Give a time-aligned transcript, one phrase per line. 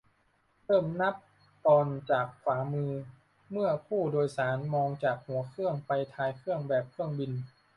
[0.65, 1.15] -เริ่มนับ
[1.65, 2.91] ตอนจากขวามือ
[3.51, 7.31] เมื่อผู้โดยสารมองจากหัวเครื่องไปท้ายเครื่อง แบบเครื่องบิน